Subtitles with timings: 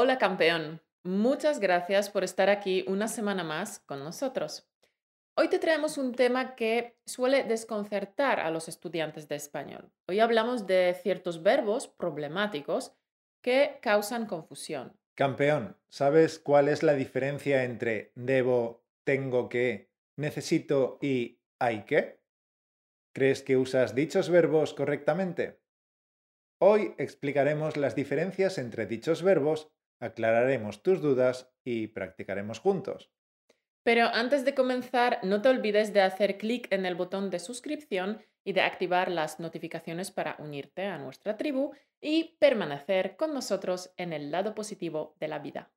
[0.00, 4.64] Hola campeón, muchas gracias por estar aquí una semana más con nosotros.
[5.34, 9.90] Hoy te traemos un tema que suele desconcertar a los estudiantes de español.
[10.06, 12.92] Hoy hablamos de ciertos verbos problemáticos
[13.42, 14.92] que causan confusión.
[15.16, 22.20] Campeón, ¿sabes cuál es la diferencia entre debo, tengo que, necesito y hay que?
[23.12, 25.58] ¿Crees que usas dichos verbos correctamente?
[26.60, 33.10] Hoy explicaremos las diferencias entre dichos verbos, aclararemos tus dudas y practicaremos juntos.
[33.82, 38.20] Pero antes de comenzar, no te olvides de hacer clic en el botón de suscripción
[38.44, 44.12] y de activar las notificaciones para unirte a nuestra tribu y permanecer con nosotros en
[44.12, 45.70] el lado positivo de la vida.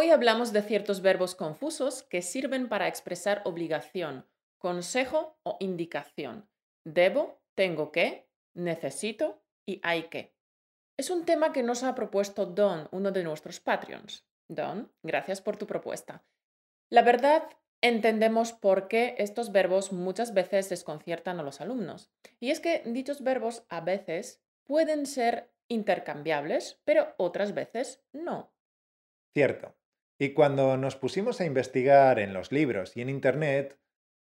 [0.00, 6.48] Hoy hablamos de ciertos verbos confusos que sirven para expresar obligación, consejo o indicación.
[6.84, 10.36] Debo, tengo que, necesito y hay que.
[10.96, 14.24] Es un tema que nos ha propuesto Don, uno de nuestros Patreons.
[14.46, 16.24] Don, gracias por tu propuesta.
[16.90, 17.48] La verdad,
[17.80, 22.08] entendemos por qué estos verbos muchas veces desconciertan a los alumnos.
[22.38, 28.52] Y es que dichos verbos a veces pueden ser intercambiables, pero otras veces no.
[29.34, 29.74] Cierto.
[30.18, 33.78] Y cuando nos pusimos a investigar en los libros y en Internet,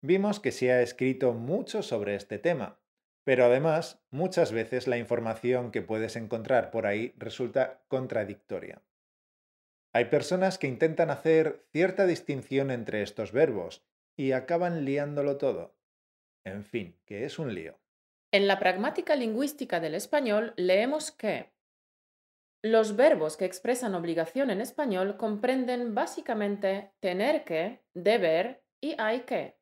[0.02, 2.78] vimos que se ha escrito mucho sobre este tema,
[3.24, 8.82] pero además muchas veces la información que puedes encontrar por ahí resulta contradictoria.
[9.94, 13.82] Hay personas que intentan hacer cierta distinción entre estos verbos
[14.16, 15.74] y acaban liándolo todo.
[16.44, 17.78] En fin, que es un lío.
[18.30, 21.50] En la pragmática lingüística del español leemos que
[22.62, 29.58] los verbos que expresan obligación en español comprenden básicamente tener que, deber y hay que.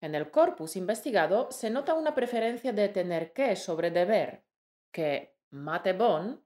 [0.00, 4.44] En el corpus investigado se nota una preferencia de tener que sobre deber,
[4.92, 6.42] que Bon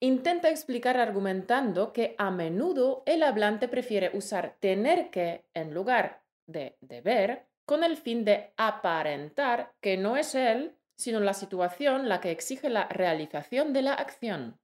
[0.00, 6.76] intenta explicar argumentando que a menudo el hablante prefiere usar tener que en lugar de
[6.80, 12.32] deber con el fin de aparentar que no es él, sino la situación la que
[12.32, 14.60] exige la realización de la acción.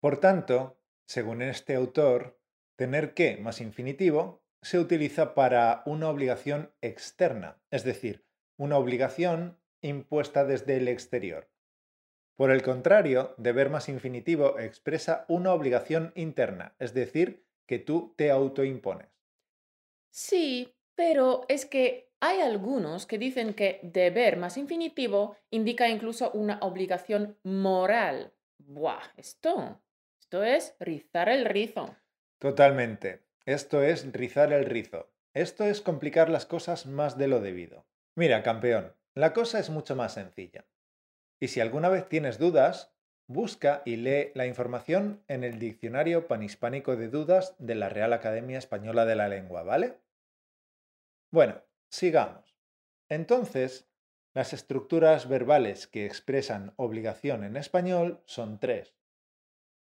[0.00, 2.38] Por tanto, según este autor,
[2.76, 8.24] tener que más infinitivo se utiliza para una obligación externa, es decir,
[8.56, 11.50] una obligación impuesta desde el exterior.
[12.36, 18.30] Por el contrario, deber más infinitivo expresa una obligación interna, es decir, que tú te
[18.30, 19.08] autoimpones.
[20.10, 26.58] Sí, pero es que hay algunos que dicen que deber más infinitivo indica incluso una
[26.60, 28.32] obligación moral.
[28.58, 29.80] Buah, esto
[30.28, 31.96] esto es rizar el rizo.
[32.38, 33.22] Totalmente.
[33.46, 35.10] Esto es rizar el rizo.
[35.32, 37.86] Esto es complicar las cosas más de lo debido.
[38.14, 40.66] Mira, campeón, la cosa es mucho más sencilla.
[41.40, 42.92] Y si alguna vez tienes dudas,
[43.26, 48.58] busca y lee la información en el Diccionario Panhispánico de Dudas de la Real Academia
[48.58, 49.96] Española de la Lengua, ¿vale?
[51.30, 52.54] Bueno, sigamos.
[53.08, 53.88] Entonces,
[54.34, 58.97] las estructuras verbales que expresan obligación en español son tres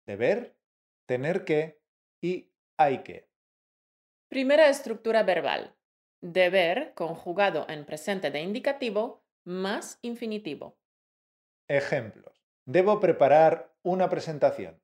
[0.08, 0.58] deber,
[1.06, 1.80] tener que
[2.22, 3.30] y hay que.
[4.30, 5.76] Primera estructura verbal.
[6.22, 10.80] Deber conjugado en presente de indicativo más infinitivo.
[11.68, 12.44] Ejemplos.
[12.66, 14.82] Debo preparar una presentación.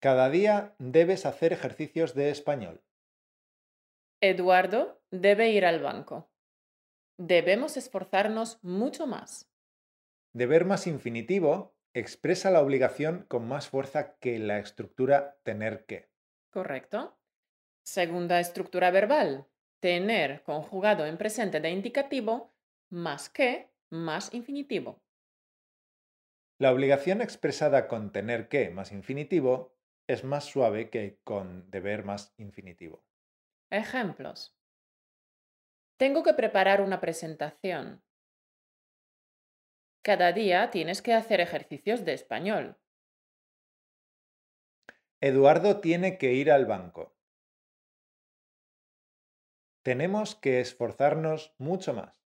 [0.00, 2.82] Cada día debes hacer ejercicios de español.
[4.20, 6.30] Eduardo debe ir al banco.
[7.18, 9.48] Debemos esforzarnos mucho más.
[10.32, 16.10] Deber más infinitivo expresa la obligación con más fuerza que la estructura tener que.
[16.50, 17.18] Correcto.
[17.82, 19.46] Segunda estructura verbal.
[19.80, 22.54] Tener conjugado en presente de indicativo
[22.88, 25.02] más que más infinitivo.
[26.58, 29.74] La obligación expresada con tener que más infinitivo
[30.06, 33.04] es más suave que con deber más infinitivo.
[33.70, 34.56] Ejemplos.
[35.96, 38.02] Tengo que preparar una presentación.
[40.02, 42.76] Cada día tienes que hacer ejercicios de español.
[45.20, 47.16] Eduardo tiene que ir al banco.
[49.82, 52.26] Tenemos que esforzarnos mucho más.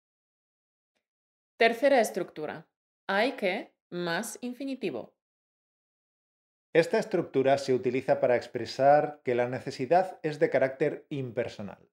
[1.57, 2.69] Tercera estructura.
[3.07, 5.13] Hay que más infinitivo.
[6.74, 11.89] Esta estructura se utiliza para expresar que la necesidad es de carácter impersonal.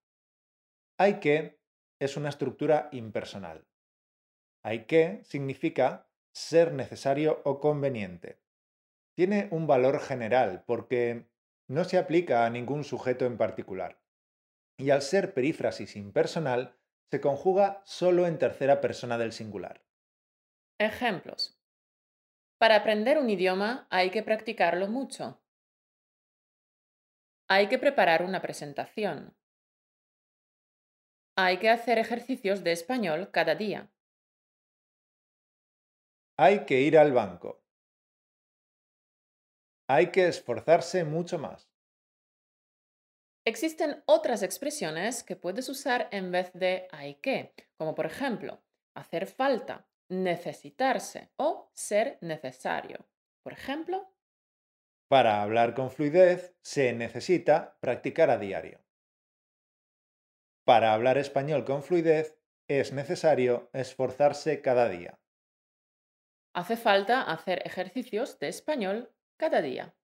[0.97, 1.61] Hay que
[1.99, 3.65] es una estructura impersonal.
[4.63, 8.41] Hay que significa ser necesario o conveniente.
[9.15, 11.27] Tiene un valor general porque
[11.69, 14.01] no se aplica a ningún sujeto en particular.
[14.79, 16.79] Y al ser perífrasis impersonal,
[17.11, 19.85] se conjuga solo en tercera persona del singular.
[20.79, 21.61] Ejemplos.
[22.59, 25.43] Para aprender un idioma hay que practicarlo mucho.
[27.49, 29.37] Hay que preparar una presentación.
[31.37, 33.92] Hay que hacer ejercicios de español cada día.
[36.39, 37.63] Hay que ir al banco.
[39.89, 41.71] Hay que esforzarse mucho más.
[43.45, 48.63] Existen otras expresiones que puedes usar en vez de hay que, como por ejemplo,
[48.95, 53.09] hacer falta, necesitarse o ser necesario.
[53.43, 54.13] Por ejemplo,
[55.13, 58.81] para hablar con fluidez se necesita practicar a diario.
[60.65, 65.22] Para hablar español con fluidez es necesario esforzarse cada día.
[66.55, 69.95] Hace falta hacer ejercicios de español cada día.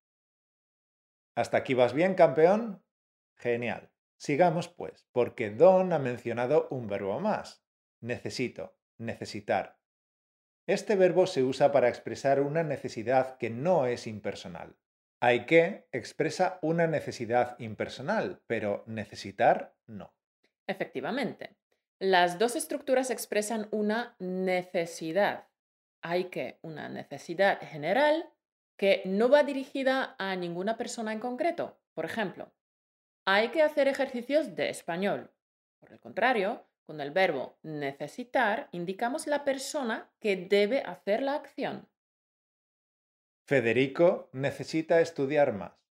[1.35, 2.83] ¿Hasta aquí vas bien, campeón?
[3.37, 3.91] Genial.
[4.17, 7.63] Sigamos pues, porque Don ha mencionado un verbo más.
[8.01, 9.79] Necesito, necesitar.
[10.67, 14.77] Este verbo se usa para expresar una necesidad que no es impersonal.
[15.21, 20.15] Hay que expresa una necesidad impersonal, pero necesitar no.
[20.67, 21.57] Efectivamente.
[21.99, 25.48] Las dos estructuras expresan una necesidad.
[26.09, 28.33] Hay que una necesidad general
[28.79, 31.79] que no va dirigida a ninguna persona en concreto.
[31.93, 32.51] Por ejemplo,
[33.27, 35.31] hay que hacer ejercicios de español.
[35.79, 41.87] Por el contrario, con el verbo necesitar indicamos la persona que debe hacer la acción.
[43.47, 45.91] Federico necesita estudiar más.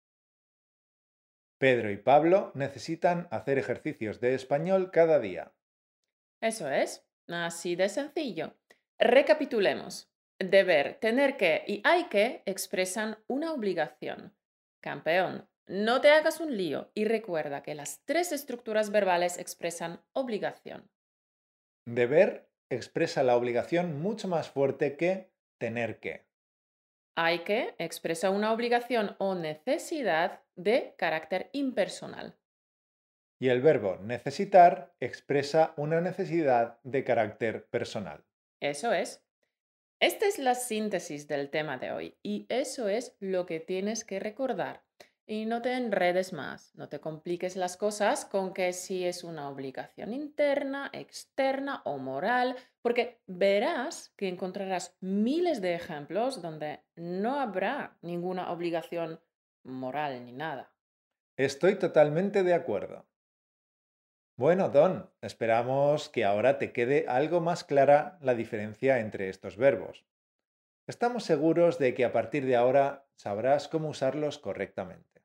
[1.57, 5.56] Pedro y Pablo necesitan hacer ejercicios de español cada día.
[6.39, 8.54] Eso es, así de sencillo.
[9.04, 10.10] Recapitulemos.
[10.40, 14.34] Deber, tener que y hay que expresan una obligación.
[14.82, 20.90] Campeón, no te hagas un lío y recuerda que las tres estructuras verbales expresan obligación.
[21.86, 26.26] Deber expresa la obligación mucho más fuerte que tener que.
[27.18, 32.38] Hay que expresa una obligación o necesidad de carácter impersonal.
[33.38, 38.24] Y el verbo necesitar expresa una necesidad de carácter personal.
[38.63, 39.21] Eso es.
[40.00, 44.21] Esta es la síntesis del tema de hoy y eso es lo que tienes que
[44.21, 44.86] recordar.
[45.25, 49.50] Y no te enredes más, no te compliques las cosas con que si es una
[49.50, 57.98] obligación interna, externa o moral, porque verás que encontrarás miles de ejemplos donde no habrá
[58.01, 59.19] ninguna obligación
[59.63, 60.71] moral ni nada.
[61.36, 63.06] Estoy totalmente de acuerdo.
[64.35, 70.06] Bueno, Don, esperamos que ahora te quede algo más clara la diferencia entre estos verbos.
[70.88, 75.21] Estamos seguros de que a partir de ahora sabrás cómo usarlos correctamente.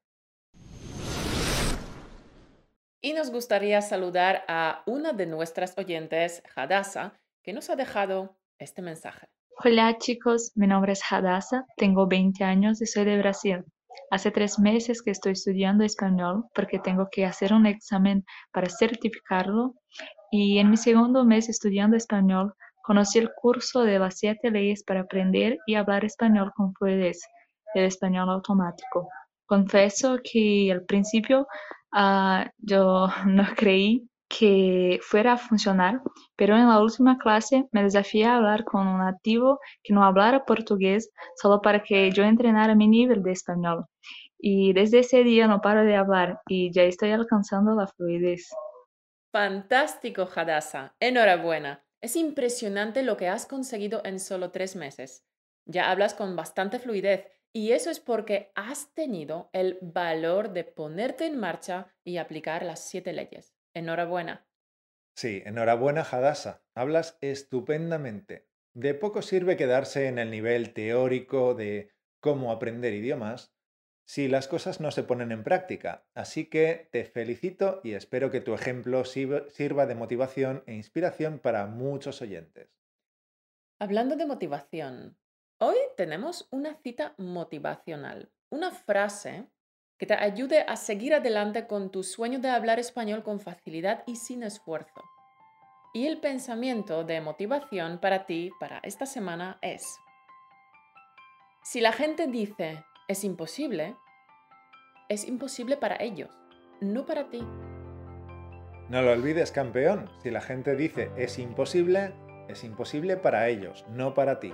[3.00, 8.82] Y nos gustaría saludar a una de nuestras oyentes, Hadassah, que nos ha dejado este
[8.82, 9.26] mensaje.
[9.64, 13.64] Hola chicos, mi nombre es Hadassah, tengo 20 años y soy de Brasil.
[14.10, 19.74] Hace tres meses que estoy estudiando español porque tengo que hacer un examen para certificarlo
[20.30, 25.00] y en mi segundo mes estudiando español conocí el curso de las siete leyes para
[25.00, 27.20] aprender y hablar español con fluidez,
[27.74, 29.08] el español automático.
[29.46, 31.46] Confieso que al principio
[31.92, 36.02] Ah, yo no creí que fuera a funcionar,
[36.36, 40.44] pero en la última clase me desafié a hablar con un nativo que no hablara
[40.44, 43.86] portugués solo para que yo entrenara mi nivel de español.
[44.38, 48.48] Y desde ese día no paro de hablar y ya estoy alcanzando la fluidez.
[49.32, 50.94] Fantástico, Hadassah.
[51.00, 51.84] Enhorabuena.
[52.00, 55.24] Es impresionante lo que has conseguido en solo tres meses.
[55.66, 61.26] Ya hablas con bastante fluidez y eso es porque has tenido el valor de ponerte
[61.26, 63.57] en marcha y aplicar las siete leyes.
[63.78, 64.46] Enhorabuena.
[65.16, 66.62] Sí, enhorabuena, Hadassah.
[66.74, 68.46] Hablas estupendamente.
[68.74, 73.54] De poco sirve quedarse en el nivel teórico de cómo aprender idiomas
[74.06, 76.06] si las cosas no se ponen en práctica.
[76.14, 81.66] Así que te felicito y espero que tu ejemplo sirva de motivación e inspiración para
[81.66, 82.68] muchos oyentes.
[83.78, 85.18] Hablando de motivación,
[85.60, 89.50] Hoy tenemos una cita motivacional, una frase
[89.98, 94.16] que te ayude a seguir adelante con tu sueño de hablar español con facilidad y
[94.16, 95.02] sin esfuerzo.
[95.92, 99.98] Y el pensamiento de motivación para ti para esta semana es,
[101.62, 103.96] si la gente dice es imposible,
[105.08, 106.30] es imposible para ellos,
[106.80, 107.40] no para ti.
[108.88, 112.14] No lo olvides, campeón, si la gente dice es imposible,
[112.48, 114.52] es imposible para ellos, no para ti.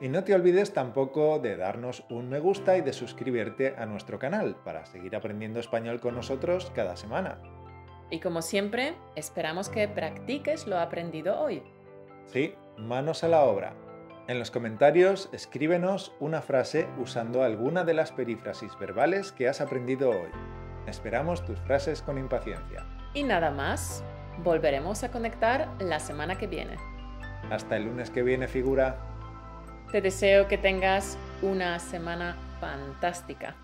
[0.00, 4.18] Y no te olvides tampoco de darnos un me gusta y de suscribirte a nuestro
[4.18, 7.38] canal para seguir aprendiendo español con nosotros cada semana.
[8.10, 11.62] Y como siempre, esperamos que practiques lo aprendido hoy.
[12.26, 13.74] Sí, manos a la obra.
[14.28, 20.10] En los comentarios escríbenos una frase usando alguna de las perífrasis verbales que has aprendido
[20.10, 20.30] hoy.
[20.86, 22.86] Esperamos tus frases con impaciencia.
[23.14, 24.04] Y nada más,
[24.44, 26.76] volveremos a conectar la semana que viene.
[27.50, 28.98] Hasta el lunes que viene, figura.
[29.90, 33.54] Te deseo que tengas una semana fantástica.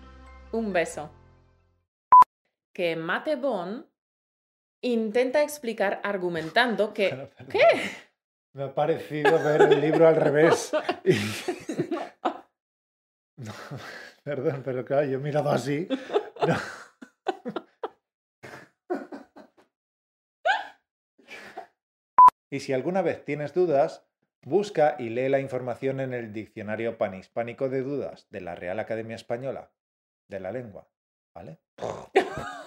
[0.53, 1.11] Un beso.
[2.73, 3.85] Que Mate Bon
[4.81, 7.29] intenta explicar argumentando que...
[7.49, 7.67] ¿Qué?
[8.53, 10.71] Me ha parecido ver el libro al revés.
[14.23, 15.89] perdón, pero claro, yo he mirado así.
[22.49, 24.05] Y si alguna vez tienes dudas,
[24.45, 29.15] busca y lee la información en el Diccionario Panhispánico de Dudas de la Real Academia
[29.15, 29.71] Española
[30.27, 30.87] de la Lengua.
[31.33, 31.59] ¿Vale?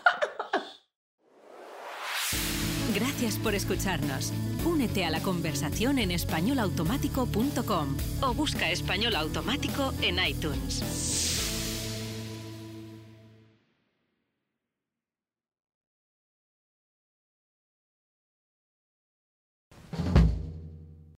[2.95, 4.33] Gracias por escucharnos.
[4.64, 11.25] Únete a la conversación en españolautomático.com o busca español automático en iTunes.